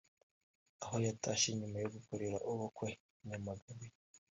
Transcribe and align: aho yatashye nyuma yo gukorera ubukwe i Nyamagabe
aho 0.83 0.95
yatashye 1.07 1.49
nyuma 1.59 1.77
yo 1.83 1.89
gukorera 1.95 2.37
ubukwe 2.51 2.87
i 2.93 2.97
Nyamagabe 3.27 3.85